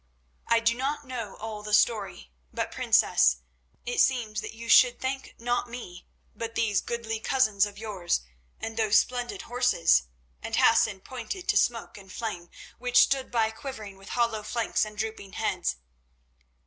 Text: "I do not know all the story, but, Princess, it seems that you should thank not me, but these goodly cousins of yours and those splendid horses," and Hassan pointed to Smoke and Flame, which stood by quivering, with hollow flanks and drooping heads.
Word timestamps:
"I 0.47 0.59
do 0.59 0.73
not 0.73 1.05
know 1.05 1.35
all 1.35 1.61
the 1.61 1.75
story, 1.75 2.31
but, 2.51 2.71
Princess, 2.71 3.37
it 3.85 4.01
seems 4.01 4.41
that 4.41 4.55
you 4.55 4.67
should 4.67 4.99
thank 4.99 5.35
not 5.39 5.69
me, 5.69 6.07
but 6.35 6.55
these 6.55 6.81
goodly 6.81 7.19
cousins 7.19 7.67
of 7.67 7.77
yours 7.77 8.21
and 8.59 8.77
those 8.77 8.97
splendid 8.97 9.43
horses," 9.43 10.07
and 10.41 10.55
Hassan 10.55 11.01
pointed 11.01 11.47
to 11.49 11.55
Smoke 11.57 11.99
and 11.99 12.11
Flame, 12.11 12.49
which 12.79 12.97
stood 12.97 13.29
by 13.29 13.51
quivering, 13.51 13.95
with 13.95 14.09
hollow 14.17 14.41
flanks 14.41 14.85
and 14.85 14.97
drooping 14.97 15.33
heads. 15.33 15.75